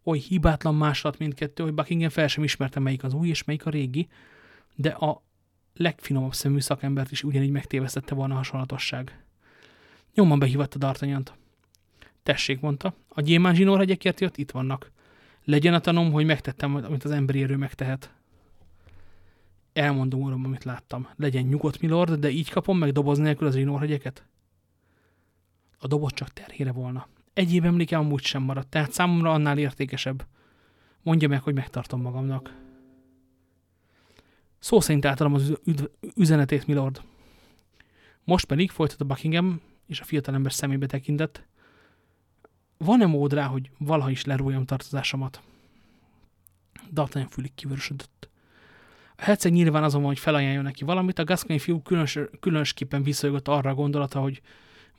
oly 0.03 0.17
hibátlan 0.17 0.75
másolat 0.75 1.17
mindkettő, 1.17 1.63
hogy 1.63 1.73
Buckingham 1.73 2.09
fel 2.09 2.27
sem 2.27 2.43
ismerte, 2.43 2.79
melyik 2.79 3.03
az 3.03 3.13
új 3.13 3.27
és 3.27 3.43
melyik 3.43 3.65
a 3.65 3.69
régi, 3.69 4.07
de 4.75 4.89
a 4.89 5.23
legfinomabb 5.73 6.33
szemű 6.33 6.59
szakembert 6.59 7.11
is 7.11 7.23
ugyanígy 7.23 7.51
megtévesztette 7.51 8.15
volna 8.15 8.33
a 8.33 8.37
hasonlatosság. 8.37 9.23
Nyomban 10.13 10.39
behívatta 10.39 10.77
D'Artagnant. 10.79 11.27
Tessék, 12.23 12.59
mondta, 12.59 12.95
a 13.07 13.21
gyémán 13.21 13.55
zsinórhegyekért 13.55 14.19
jött, 14.19 14.37
itt 14.37 14.51
vannak. 14.51 14.91
Legyen 15.43 15.73
a 15.73 15.79
tanom, 15.79 16.11
hogy 16.11 16.25
megtettem, 16.25 16.75
amit 16.75 17.03
az 17.03 17.11
emberi 17.11 17.43
erő 17.43 17.55
megtehet. 17.57 18.13
Elmondom 19.73 20.21
uram, 20.21 20.45
amit 20.45 20.63
láttam. 20.63 21.07
Legyen 21.15 21.43
nyugodt, 21.43 21.79
milord, 21.79 22.13
de 22.19 22.29
így 22.29 22.49
kapom 22.49 22.77
meg 22.77 22.91
doboz 22.91 23.17
nélkül 23.17 23.47
az 23.47 23.55
zsinórhegyeket? 23.55 24.25
A 25.79 25.87
doboz 25.87 26.13
csak 26.13 26.33
terhére 26.33 26.71
volna. 26.71 27.07
Egyéb 27.33 27.65
emléke 27.65 27.97
amúgy 27.97 28.23
sem 28.23 28.43
maradt, 28.43 28.69
tehát 28.69 28.91
számomra 28.91 29.31
annál 29.31 29.57
értékesebb. 29.57 30.27
Mondja 31.01 31.27
meg, 31.27 31.41
hogy 31.41 31.53
megtartom 31.53 32.01
magamnak. 32.01 32.61
Szó 34.59 34.79
szerint 34.79 35.05
átadom 35.05 35.33
az 35.33 35.53
üzenetét, 36.15 36.67
milord. 36.67 37.01
Most 38.23 38.45
pedig 38.45 38.69
folytatta 38.71 39.05
Buckingham, 39.05 39.61
és 39.85 39.99
a 39.99 40.03
fiatalember 40.03 40.53
szemébe 40.53 40.85
tekintett. 40.85 41.45
Van-e 42.77 43.05
mód 43.05 43.33
rá, 43.33 43.45
hogy 43.45 43.71
valaha 43.77 44.09
is 44.09 44.25
lerújjam 44.25 44.65
tartozásomat? 44.65 45.41
D'Artagnan 46.93 47.27
fülig 47.29 47.53
kivörösödött. 47.55 48.29
A 49.15 49.23
herceg 49.23 49.51
nyilván 49.51 49.83
azon 49.83 50.01
van, 50.01 50.09
hogy 50.09 50.19
felajánljon 50.19 50.63
neki 50.63 50.83
valamit, 50.83 51.19
a 51.19 51.23
Gascony 51.23 51.59
fiú 51.59 51.81
különös, 51.81 52.19
különösképpen 52.39 53.03
visszajogott 53.03 53.47
arra 53.47 53.69
a 53.69 53.73
gondolata, 53.73 54.19
hogy 54.19 54.41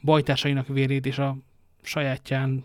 bajtársainak 0.03 0.67
vérét 0.67 1.07
és 1.07 1.19
a 1.19 1.37
sajátján, 1.83 2.65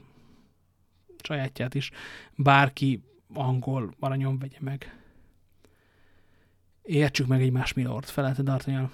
sajátját 1.23 1.75
is 1.75 1.91
bárki 2.35 3.03
angol 3.33 3.95
aranyon 3.99 4.39
vegye 4.39 4.57
meg. 4.59 4.93
Értsük 6.81 7.27
meg 7.27 7.41
egymás 7.41 7.73
milord, 7.73 8.05
felelte 8.05 8.41
D'Artagnan. 8.41 8.91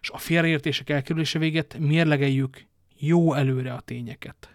És 0.00 0.10
a 0.10 0.18
félreértések 0.18 0.90
elkerülése 0.90 1.38
véget 1.38 1.78
mérlegeljük 1.78 2.66
jó 2.98 3.34
előre 3.34 3.72
a 3.72 3.80
tényeket. 3.80 4.54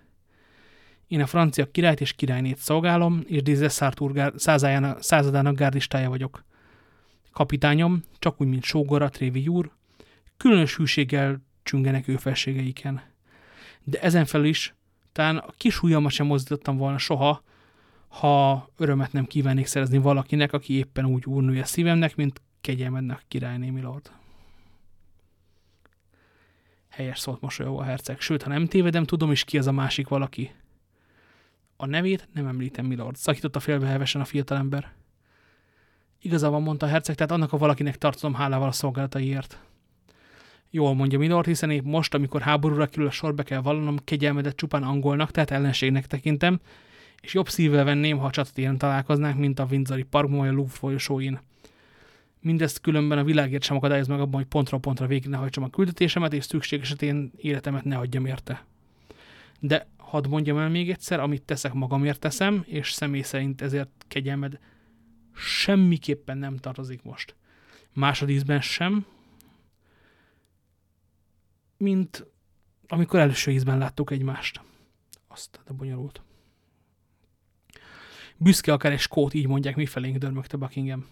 Én 1.08 1.22
a 1.22 1.26
francia 1.26 1.72
királyt 1.72 2.02
és 2.02 2.14
királynét 2.14 2.58
szolgálom, 2.58 3.24
és 3.26 3.42
Dizessart 3.42 4.02
századának 5.00 5.56
gárdistája 5.56 6.10
vagyok. 6.10 6.46
Kapitányom, 7.38 8.04
csak 8.20 8.42
úgy, 8.42 8.48
mint 8.48 8.64
Sógora, 8.64 9.10
Trévi 9.10 9.48
úr, 9.48 9.72
különös 10.38 10.76
hűséggel 10.76 11.42
csüngenek 11.64 12.08
ő 12.08 12.16
felségeiken. 12.16 13.02
De 13.84 14.02
ezen 14.02 14.26
felül 14.26 14.46
is, 14.46 14.76
talán 15.12 15.38
a 15.38 15.54
kis 15.58 15.84
ujjamat 15.84 16.12
sem 16.12 16.26
mozdítottam 16.26 16.78
volna 16.78 16.98
soha, 16.98 17.44
ha 18.08 18.70
örömet 18.78 19.12
nem 19.12 19.26
kívánnék 19.26 19.66
szerezni 19.66 19.98
valakinek, 19.98 20.54
aki 20.54 20.74
éppen 20.74 21.06
úgy 21.06 21.26
úrnője 21.26 21.66
szívemnek, 21.66 22.16
mint 22.16 22.42
kegyelmednek 22.62 23.24
királyné, 23.28 23.70
milord. 23.70 24.12
Helyes 26.90 27.20
szólt 27.20 27.42
mosolyogva 27.42 27.82
a 27.82 27.84
herceg. 27.84 28.20
Sőt, 28.20 28.44
ha 28.44 28.50
nem 28.50 28.68
tévedem, 28.68 29.04
tudom 29.04 29.32
is 29.32 29.44
ki 29.44 29.58
az 29.58 29.68
a 29.68 29.72
másik 29.72 30.08
valaki. 30.08 30.52
A 31.76 31.86
nevét 31.86 32.28
nem 32.34 32.48
említem, 32.48 32.86
milord. 32.86 33.16
Szakította 33.16 33.60
félbehevesen 33.60 34.22
a 34.22 34.26
fiatalember. 34.26 34.97
Igazában 36.22 36.62
mondta 36.62 36.86
herceg, 36.86 37.16
tehát 37.16 37.32
annak 37.32 37.54
a 37.54 37.58
valakinek 37.58 37.98
tartozom 37.98 38.34
hálával 38.34 38.68
a 38.68 38.72
szolgálataiért. 38.72 39.60
Jól 40.70 40.94
mondja 40.94 41.18
Milord, 41.20 41.46
hiszen 41.46 41.70
épp 41.70 41.84
most, 41.84 42.14
amikor 42.14 42.42
háborúra 42.42 42.86
kerül 42.86 43.08
a 43.08 43.12
sorbe 43.12 43.44
kell 43.44 43.62
vallanom, 43.62 43.98
kegyelmedet 44.04 44.56
csupán 44.56 44.84
angolnak, 44.84 45.32
tehát 45.32 45.52
ellenségnek 45.52 46.08
tekintem, 46.08 46.60
és 47.22 47.34
jobb 47.34 47.50
szívvel 47.50 47.84
venném, 47.84 48.18
ha 48.18 48.26
a 48.26 48.32
csatatéren 48.32 48.78
találkoznánk, 48.78 49.38
mint 49.38 49.60
a 49.60 49.68
Windsori 49.70 50.04
parkban 50.04 50.38
vagy 50.38 50.48
a 50.48 50.52
Louvre 50.52 50.78
folyosóin. 50.78 51.40
Mindezt 52.42 52.82
különben 52.82 53.18
a 53.18 53.24
világért 53.24 53.64
sem 53.64 53.76
akadályoz 53.76 54.08
meg 54.08 54.20
abban, 54.20 54.40
hogy 54.40 54.46
pontra 54.46 54.78
pontra 54.78 55.08
végig 55.08 55.30
ne 55.30 55.38
hajtsam 55.38 55.64
a 55.64 55.70
küldetésemet, 55.70 56.34
és 56.34 56.44
szükség 56.44 56.82
esetén 56.82 57.32
életemet 57.38 57.84
ne 57.84 57.98
adjam 57.98 58.26
érte. 58.26 58.66
De 59.60 59.88
hadd 59.98 60.28
mondjam 60.30 60.58
el 60.58 60.70
még 60.70 60.90
egyszer, 60.90 61.20
amit 61.20 61.42
teszek 61.42 61.74
magamért 61.74 62.20
teszem, 62.20 62.64
és 62.68 62.92
személy 62.92 63.22
szerint 63.22 63.62
ezért 63.62 64.06
kegyelmed 64.08 64.60
semmiképpen 65.38 66.38
nem 66.38 66.58
tartozik 66.58 67.04
most. 67.04 67.36
Másodízben 67.94 68.62
sem, 68.62 69.06
mint 71.78 72.26
amikor 72.88 73.20
első 73.20 73.52
ízben 73.52 73.78
láttuk 73.78 74.12
egymást. 74.12 74.62
Azt, 75.28 75.60
de 75.66 75.74
bonyolult. 75.74 76.22
Büszke 78.38 78.74
akár 78.74 78.92
egy 78.92 79.00
skót, 79.00 79.34
így 79.34 79.48
mondják 79.48 79.76
mi 79.76 79.86
felénk, 79.86 80.18
dörmögte 80.18 80.58
Buckingham. 80.58 81.06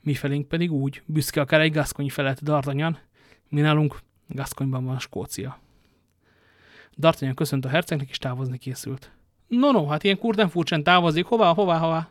Mi 0.00 0.14
felénk 0.14 0.48
pedig 0.48 0.72
úgy, 0.72 1.02
büszke 1.06 1.40
akár 1.40 1.60
egy 1.60 1.72
gaszkony 1.72 2.10
felett 2.10 2.38
D'Artagnan, 2.44 2.96
mi 3.48 3.60
nálunk 3.60 3.98
Gaszkonyban 4.26 4.84
van 4.84 4.98
Skócia. 4.98 5.60
D'Artagnan 6.96 7.34
köszönt 7.34 7.64
a 7.64 7.68
hercegnek, 7.68 8.08
és 8.08 8.18
távozni 8.18 8.58
készült. 8.58 9.10
No, 9.46 9.70
no, 9.70 9.86
hát 9.86 10.04
ilyen 10.04 10.18
kurden 10.18 10.48
furcsán 10.48 10.82
távozik, 10.82 11.24
hová, 11.24 11.52
hová, 11.52 11.78
hová? 11.78 12.10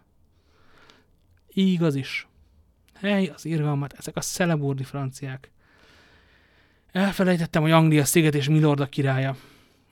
Igaz 1.54 1.96
is. 1.96 2.28
Hely, 2.94 3.32
az 3.36 3.46
irgalmat, 3.46 3.94
ezek 3.98 4.16
a 4.16 4.22
szeleburdi 4.22 4.84
franciák. 4.84 5.52
Elfelejtettem, 6.92 7.62
hogy 7.62 7.72
Anglia 7.72 8.06
sziget 8.06 8.36
és 8.36 8.50
Milord 8.50 8.80
a 8.80 8.86
királya. 8.86 9.36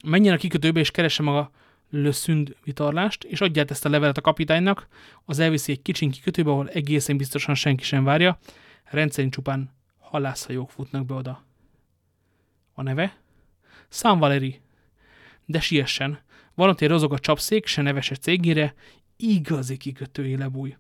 Menjen 0.03 0.33
a 0.33 0.37
kikötőbe 0.37 0.79
és 0.79 0.91
keresse 0.91 1.23
maga 1.23 1.51
Le 1.89 2.11
Sund 2.11 2.55
vitorlást, 2.63 3.23
és 3.23 3.41
adját 3.41 3.71
ezt 3.71 3.85
a 3.85 3.89
levelet 3.89 4.17
a 4.17 4.21
kapitánynak, 4.21 4.87
az 5.25 5.39
elviszi 5.39 5.71
egy 5.71 5.81
kicsin 5.81 6.11
kikötőbe, 6.11 6.49
ahol 6.49 6.69
egészen 6.69 7.17
biztosan 7.17 7.55
senki 7.55 7.83
sem 7.83 8.03
várja, 8.03 8.39
rendszerint 8.83 9.33
csupán 9.33 9.71
halászhajók 9.99 10.69
futnak 10.69 11.05
be 11.05 11.13
oda. 11.13 11.43
A 12.73 12.81
neve? 12.81 13.17
Sam 13.89 14.19
Valeri. 14.19 14.61
De 15.45 15.59
siessen. 15.59 16.19
Egy 16.55 16.87
rozog 16.87 17.13
a 17.13 17.19
csapszék, 17.19 17.65
se 17.65 17.81
neves 17.81 18.11
cégére, 18.21 18.73
igazi 19.15 19.77
kikötői 19.77 20.37
lebúj. 20.37 20.75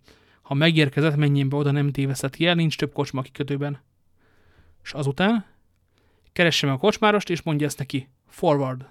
Ha 0.47 0.53
megérkezett, 0.53 1.15
menjen 1.15 1.49
be 1.49 1.55
oda, 1.55 1.71
nem 1.71 1.91
téveszteti 1.91 2.45
el, 2.45 2.55
nincs 2.55 2.77
több 2.77 2.93
kocsma 2.93 3.19
a 3.19 3.23
kikötőben. 3.23 3.81
És 4.83 4.93
azután 4.93 5.45
keresse 6.33 6.65
meg 6.65 6.75
a 6.75 6.79
kocsmárost, 6.79 7.29
és 7.29 7.41
mondja 7.41 7.67
ezt 7.67 7.77
neki. 7.77 8.09
Forward. 8.27 8.85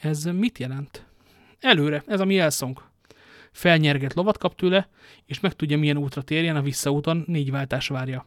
Ez 0.00 0.24
mit 0.24 0.58
jelent? 0.58 1.06
Előre, 1.60 2.02
ez 2.06 2.20
a 2.20 2.24
mi 2.24 2.38
elszónk. 2.38 2.90
Felnyerget 3.52 4.14
lovat 4.14 4.38
kap 4.38 4.54
tőle, 4.54 4.88
és 5.26 5.40
megtudja, 5.40 5.78
milyen 5.78 5.96
útra 5.96 6.22
térjen, 6.22 6.56
a 6.56 6.62
visszaúton 6.62 7.24
négy 7.26 7.50
váltás 7.50 7.88
várja. 7.88 8.26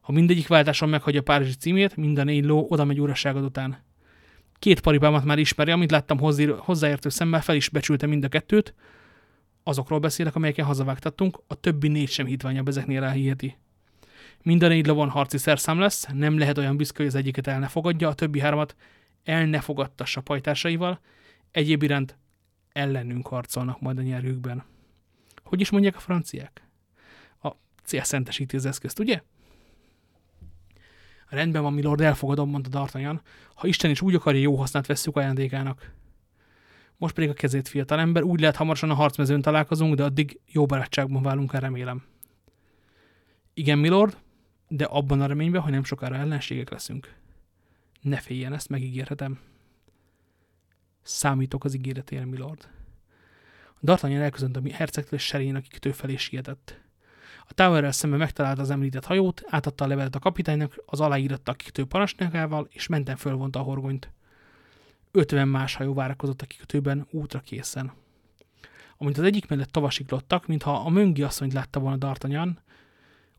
Ha 0.00 0.12
mindegyik 0.12 0.46
váltáson 0.46 0.88
meghagyja 0.88 1.22
Párizsi 1.22 1.54
címét, 1.54 1.96
minden 1.96 2.24
négy 2.24 2.44
ló 2.44 2.66
oda 2.68 2.84
megy 2.84 3.00
uraságod 3.00 3.44
után. 3.44 3.84
Két 4.58 4.80
paripámat 4.80 5.24
már 5.24 5.38
ismeri, 5.38 5.70
amit 5.70 5.90
láttam 5.90 6.18
hozzáértő 6.58 7.08
szemmel, 7.08 7.40
fel 7.40 7.56
is 7.56 7.68
becsülte 7.68 8.06
mind 8.06 8.24
a 8.24 8.28
kettőt, 8.28 8.74
azokról 9.70 9.98
beszélek, 9.98 10.34
amelyeken 10.34 10.64
hazavágtattunk, 10.64 11.42
a 11.46 11.54
többi 11.54 11.88
négy 11.88 12.08
sem 12.08 12.26
hitványabb 12.26 12.68
ezeknél 12.68 13.00
ráhiheti. 13.00 13.56
Mind 14.42 14.62
a 14.62 14.68
négy 14.68 14.86
lovon 14.86 15.08
harci 15.08 15.38
szerszám 15.38 15.78
lesz, 15.78 16.06
nem 16.12 16.38
lehet 16.38 16.58
olyan 16.58 16.76
büszke, 16.76 16.96
hogy 16.96 17.06
az 17.06 17.14
egyiket 17.14 17.46
el 17.46 17.58
ne 17.58 17.68
fogadja, 17.68 18.08
a 18.08 18.14
többi 18.14 18.40
háromat 18.40 18.76
el 19.24 19.46
ne 19.46 19.60
fogadtassa 19.60 20.20
pajtásaival, 20.20 21.00
egyéb 21.50 21.82
iránt 21.82 22.18
ellenünk 22.72 23.26
harcolnak 23.26 23.80
majd 23.80 23.98
a 23.98 24.02
nyerőkben. 24.02 24.64
Hogy 25.44 25.60
is 25.60 25.70
mondják 25.70 25.96
a 25.96 26.00
franciák? 26.00 26.68
A 27.42 27.50
cél 27.84 28.02
szentesíti 28.02 28.56
az 28.56 28.66
eszközt, 28.66 28.98
ugye? 28.98 29.22
Rendben 31.28 31.62
van, 31.62 31.72
milord, 31.72 32.00
elfogadom, 32.00 32.50
mondta 32.50 32.70
D'Artagnan. 32.72 33.18
Ha 33.54 33.66
Isten 33.66 33.90
is 33.90 34.00
úgy 34.00 34.14
akarja, 34.14 34.40
jó 34.40 34.56
hasznát 34.56 34.86
vesszük 34.86 35.16
ajándékának. 35.16 35.92
Most 37.00 37.14
pedig 37.14 37.30
a 37.30 37.32
kezét, 37.32 37.68
fiatalember, 37.68 38.22
úgy 38.22 38.40
lehet 38.40 38.56
hamarosan 38.56 38.90
a 38.90 38.94
harcmezőn 38.94 39.42
találkozunk, 39.42 39.94
de 39.94 40.04
addig 40.04 40.40
jó 40.46 40.66
barátságban 40.66 41.22
válunk 41.22 41.52
el, 41.52 41.60
remélem. 41.60 42.02
Igen, 43.54 43.78
milord, 43.78 44.16
de 44.68 44.84
abban 44.84 45.20
a 45.20 45.26
reményben, 45.26 45.60
hogy 45.60 45.72
nem 45.72 45.84
sokára 45.84 46.16
ellenségek 46.16 46.70
leszünk. 46.70 47.14
Ne 48.00 48.16
féljen, 48.16 48.52
ezt 48.52 48.68
megígérhetem. 48.68 49.38
Számítok 51.02 51.64
az 51.64 51.74
ígéretére, 51.74 52.24
milord. 52.24 52.68
D'Artagnan 53.82 54.20
elköszönt 54.20 54.56
a 54.56 54.62
hercegtől 54.72 55.18
és 55.18 55.24
Serén, 55.24 55.54
aki 55.54 55.68
kitő 55.68 55.92
felé 55.92 56.16
sietett. 56.16 56.80
A 57.48 57.54
Towerrel 57.54 57.92
szemben 57.92 58.18
megtalálta 58.18 58.62
az 58.62 58.70
említett 58.70 59.04
hajót, 59.04 59.42
átadta 59.46 59.84
a 59.84 59.88
levelet 59.88 60.14
a 60.14 60.18
kapitánynak, 60.18 60.82
az 60.86 61.00
aláírattak 61.00 61.56
kitő 61.56 61.84
parancsnokával, 61.84 62.68
és 62.70 62.86
menten 62.86 63.16
fölvonta 63.16 63.58
a 63.58 63.62
horgonyt. 63.62 64.12
Ötven 65.12 65.48
más 65.48 65.74
hajó 65.74 65.94
várakozott 65.94 66.42
a 66.42 66.46
kikötőben, 66.46 67.06
útra 67.10 67.40
készen. 67.40 67.92
Amint 68.96 69.18
az 69.18 69.24
egyik 69.24 69.48
mellett 69.48 69.70
tavasiklottak, 69.70 70.46
mintha 70.46 70.72
a 70.72 70.88
möngi 70.88 71.22
asszonyt 71.22 71.52
látta 71.52 71.80
volna 71.80 71.96
D'Artagnan, 72.00 72.56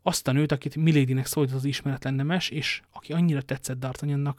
azt 0.02 0.28
a 0.28 0.32
nőt, 0.32 0.52
akit 0.52 0.76
Milédinek 0.76 1.26
szólított 1.26 1.58
az 1.58 1.66
ismeretlen 1.66 2.14
nemes, 2.14 2.50
és 2.50 2.82
aki 2.92 3.14
annyira 3.14 3.42
tetszett 3.42 3.78
D'Artagnannak. 3.80 4.36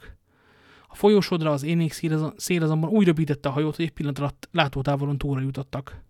A 0.87 0.95
folyósodra 0.95 1.51
az 1.51 1.63
énék 1.63 1.93
szél 2.35 2.63
azonban 2.63 2.89
úgy 2.89 3.05
röpítette 3.05 3.49
a 3.49 3.51
hajót, 3.51 3.75
hogy 3.75 3.85
egy 3.85 3.91
pillanat 3.91 4.19
alatt 4.19 4.49
látótávolon 4.51 5.17
túlra 5.17 5.41
jutottak. 5.41 6.01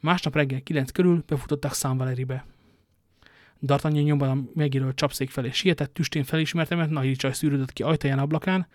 Másnap 0.00 0.34
reggel 0.34 0.62
kilenc 0.62 0.90
körül 0.90 1.22
befutottak 1.26 1.74
San 1.74 1.96
Valeribe. 1.96 2.44
D'Artagnan 3.66 4.04
nyomban 4.04 4.38
a 4.38 4.42
megjelölt 4.54 4.96
csapszék 4.96 5.30
felé 5.30 5.50
sietett, 5.50 5.94
tüstén 5.94 6.24
felismerte, 6.24 6.74
mert 6.74 6.90
nagy 6.90 7.12
csaj 7.16 7.32
szűrődött 7.32 7.72
ki 7.72 7.82
ajtaján 7.82 8.18
ablakán. 8.18 8.66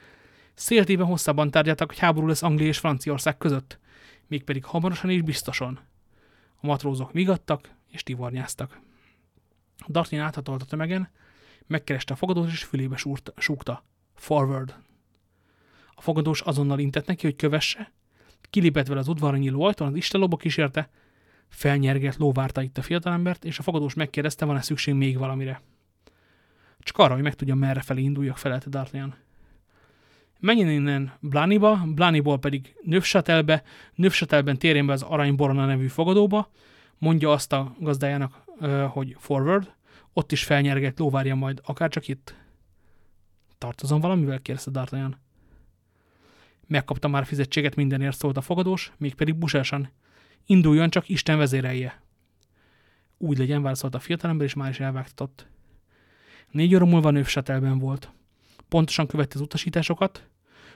Széltében 0.55 1.05
hosszabban 1.05 1.51
tárgyaltak, 1.51 1.87
hogy 1.87 1.99
háború 1.99 2.27
lesz 2.27 2.43
Anglia 2.43 2.67
és 2.67 2.77
Franciaország 2.77 3.37
között, 3.37 3.79
mégpedig 4.27 4.63
hamarosan 4.63 5.09
és 5.09 5.21
biztosan. 5.21 5.79
A 6.55 6.65
matrózok 6.65 7.11
vigadtak 7.11 7.69
és 7.91 8.03
tivornyáztak. 8.03 8.79
D'Artagnan 9.87 10.19
áthatolt 10.19 10.61
a 10.61 10.65
tömegen, 10.65 11.09
megkereste 11.67 12.13
a 12.13 12.17
fogadót 12.17 12.47
és 12.47 12.63
fülébe 12.63 12.97
súrta, 12.97 13.33
súgta. 13.37 13.83
Forward. 14.15 14.75
A 15.95 16.01
fogadós 16.01 16.41
azonnal 16.41 16.79
intett 16.79 17.05
neki, 17.05 17.25
hogy 17.25 17.35
kövesse, 17.35 17.91
kilépett 18.49 18.87
vele 18.87 18.99
az 18.99 19.07
udvarra 19.07 19.37
nyíló 19.37 19.63
ajtón, 19.63 19.87
az 19.87 19.95
istenlóba 19.95 20.37
kísérte, 20.37 20.89
felnyergelt 21.47 22.15
ló 22.15 22.31
várta 22.31 22.61
itt 22.61 22.77
a 22.77 22.81
fiatalembert, 22.81 23.45
és 23.45 23.59
a 23.59 23.63
fogadós 23.63 23.93
megkérdezte, 23.93 24.45
van-e 24.45 24.61
szükség 24.61 24.93
még 24.93 25.17
valamire. 25.17 25.61
Csak 26.79 26.97
arra, 26.97 27.13
hogy 27.13 27.23
megtudja, 27.23 27.55
merre 27.55 27.81
felé 27.81 28.01
induljak, 28.01 28.37
felelte 28.37 28.67
D'Artagnan. 28.71 29.13
Menjen 30.45 30.69
innen 30.69 31.11
Blaniba, 31.19 31.81
Blaniból 31.85 32.39
pedig 32.39 32.75
Növsatelbe, 32.83 33.63
Növsatelben 33.95 34.57
térjen 34.57 34.85
be 34.85 34.93
az 34.93 35.01
Aranyborona 35.01 35.65
nevű 35.65 35.87
fogadóba, 35.87 36.51
mondja 36.97 37.31
azt 37.31 37.53
a 37.53 37.75
gazdájának, 37.79 38.43
hogy 38.89 39.15
forward, 39.19 39.73
ott 40.13 40.31
is 40.31 40.43
felnyergelt 40.43 40.99
ló 40.99 41.09
várja 41.09 41.35
majd, 41.35 41.61
akár 41.63 41.89
csak 41.89 42.07
itt. 42.07 42.35
Tartozom 43.57 43.99
valamivel? 43.99 44.39
kérdezte 44.39 44.71
D'Artagnan. 44.73 45.11
Megkapta 46.67 47.07
már 47.07 47.25
fizetséget 47.25 47.75
mindenért, 47.75 48.17
szólt 48.17 48.37
a 48.37 48.41
fogadós, 48.41 48.91
mégpedig 48.97 49.35
busásan. 49.35 49.89
Induljon, 50.45 50.89
csak 50.89 51.09
Isten 51.09 51.37
vezérelje. 51.37 52.01
Úgy 53.17 53.37
legyen, 53.37 53.61
válaszolt 53.61 53.95
a 53.95 53.99
fiatalember, 53.99 54.47
és 54.47 54.53
már 54.53 54.69
is 54.69 54.79
elvágtatott. 54.79 55.47
Négy 56.51 56.75
óra 56.75 56.85
múlva 56.85 57.09
Növsetelben 57.09 57.79
volt. 57.79 58.11
Pontosan 58.69 59.07
követte 59.07 59.35
az 59.35 59.41
utasításokat. 59.41 60.27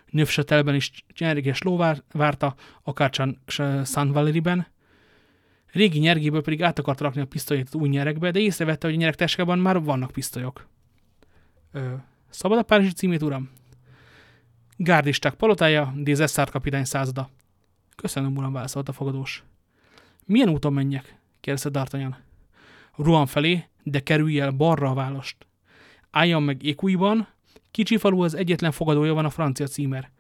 Növsetelben 0.10 0.76
is 0.76 0.92
nyerges 1.18 1.62
ló 1.62 1.94
várta, 2.12 2.56
akárcsan 2.84 3.42
San 3.86 4.12
Valeriben. 4.12 4.68
Régi 5.72 6.00
nyergéből 6.00 6.42
pedig 6.42 6.64
át 6.64 6.80
akart 6.80 7.02
rakni 7.02 7.22
a 7.22 7.26
pisztolyét 7.26 7.68
az 7.68 7.76
új 7.76 7.90
nyerekbe, 7.90 8.32
de 8.32 8.40
észrevette, 8.40 8.88
hogy 8.88 8.96
a 8.96 9.00
nyerek 9.00 9.46
már 9.46 9.84
vannak 9.84 10.12
pisztolyok. 10.12 10.68
Ö, 11.72 11.94
szabad 12.30 12.58
a 12.58 12.64
Párizsi 12.64 12.94
címét, 12.94 13.22
uram? 13.22 13.50
Gárdisták 14.76 15.34
palotája, 15.34 15.94
Dézeszár 15.96 16.50
kapitány 16.50 16.84
százada. 16.84 17.30
Köszönöm, 17.96 18.38
uram, 18.38 18.54
válaszolt 18.54 18.90
a 18.90 18.94
fogadós. 18.94 19.44
Milyen 20.26 20.50
úton 20.50 20.74
menjek? 20.74 21.20
kérdezte 21.40 21.70
D'Artagnan. 21.74 22.16
Rouen 22.96 23.26
felé, 23.26 23.66
de 23.84 24.00
kerülj 24.00 24.40
el 24.40 24.52
balra 24.52 24.90
a 24.90 24.94
válost. 24.94 25.48
Álljon 26.12 26.44
meg 26.44 26.64
Ékújban, 26.64 27.28
kicsi 27.72 27.98
falu 27.98 28.24
az 28.24 28.34
egyetlen 28.34 28.72
fogadója 28.72 29.14
van 29.14 29.26
a 29.26 29.30
francia 29.30 29.68
címer. 29.68 30.12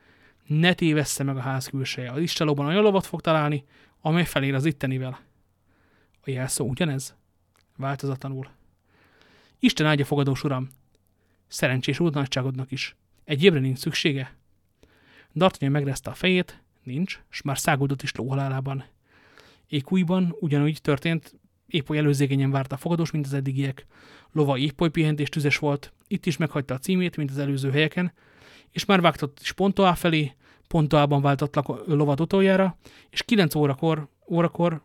Ne 0.45 0.73
tévessze 0.73 1.23
meg 1.23 1.37
a 1.37 1.41
ház 1.41 1.67
külseje. 1.67 2.11
Az 2.11 2.21
istalóban 2.21 2.65
olyan 2.65 2.83
lovat 2.83 3.05
fog 3.05 3.21
találni, 3.21 3.65
amely 4.01 4.25
felér 4.25 4.53
az 4.53 4.65
ittenivel. 4.65 5.19
A 6.21 6.29
jelszó 6.29 6.65
ugyanez? 6.65 7.15
Változatlanul. 7.77 8.47
Isten 9.59 9.85
áldja 9.85 10.05
fogadós 10.05 10.43
uram. 10.43 10.69
Szerencsés 11.47 11.99
úr 11.99 12.11
nagyságodnak 12.11 12.71
is. 12.71 12.95
Egyébre 13.23 13.59
nincs 13.59 13.77
szüksége? 13.77 14.35
D'Artagnan 15.35 15.71
megrezte 15.71 16.09
a 16.09 16.13
fejét, 16.13 16.61
nincs, 16.83 17.19
s 17.29 17.41
már 17.41 17.57
száguldott 17.57 18.01
is 18.01 18.15
lóhalálában. 18.15 18.83
Ékújban 19.67 20.35
ugyanúgy 20.39 20.81
történt, 20.81 21.38
épp 21.69 21.89
oly 21.89 21.97
előzégényen 21.97 22.51
várta 22.51 22.75
a 22.75 22.77
fogadós, 22.77 23.11
mint 23.11 23.25
az 23.25 23.33
eddigiek. 23.33 23.85
Lova 24.31 24.57
épp 24.57 24.81
oly 24.81 24.89
pihent 24.89 25.19
és 25.19 25.29
tüzes 25.29 25.57
volt, 25.57 25.93
itt 26.07 26.25
is 26.25 26.37
meghagyta 26.37 26.73
a 26.73 26.77
címét, 26.77 27.17
mint 27.17 27.31
az 27.31 27.37
előző 27.37 27.71
helyeken, 27.71 28.13
és 28.71 28.85
már 28.85 29.01
vágtott 29.01 29.37
is 29.41 29.51
Pontoá 29.51 29.93
felé, 29.93 30.33
Pontoában 30.67 31.21
váltott 31.21 31.55
lovat 31.85 32.19
utoljára, 32.19 32.77
és 33.09 33.23
9 33.23 33.55
órakor, 33.55 34.07
órakor, 34.27 34.81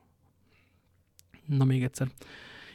na 1.47 1.65
még 1.65 1.83
egyszer, 1.83 2.09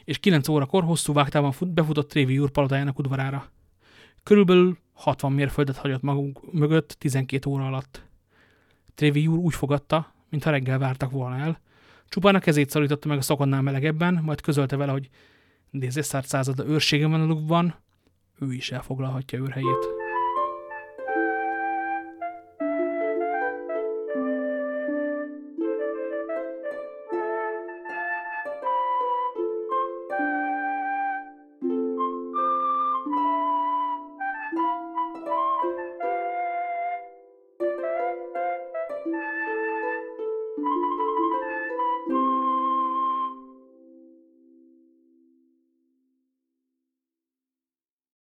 és 0.04 0.18
9 0.18 0.48
órakor 0.48 0.84
hosszú 0.84 1.12
vágtában 1.12 1.54
befutott 1.60 2.08
Trévi 2.08 2.38
úr 2.38 2.50
palotájának 2.50 2.98
udvarára. 2.98 3.50
Körülbelül 4.22 4.78
60 4.92 5.32
mérföldet 5.32 5.76
hagyott 5.76 6.02
magunk 6.02 6.52
mögött 6.52 6.96
12 6.98 7.50
óra 7.50 7.66
alatt. 7.66 8.04
Trévi 8.94 9.26
úr 9.26 9.38
úgy 9.38 9.54
fogadta, 9.54 10.14
mintha 10.28 10.50
reggel 10.50 10.78
vártak 10.78 11.10
volna 11.10 11.38
el. 11.38 11.60
Csupán 12.10 12.34
a 12.34 12.38
kezét 12.38 12.70
szorította 12.70 13.08
meg 13.08 13.18
a 13.18 13.22
szokonnál 13.22 13.62
melegebben, 13.62 14.20
majd 14.22 14.40
közölte 14.40 14.76
vele, 14.76 14.92
hogy 14.92 15.08
Dézeszár 15.70 16.24
százada 16.24 16.66
őrsége 16.66 17.06
van 17.06 17.20
a 17.20 17.26
lukban, 17.26 17.74
ő 18.40 18.52
is 18.52 18.70
elfoglalhatja 18.70 19.38
őrhelyét. 19.38 19.99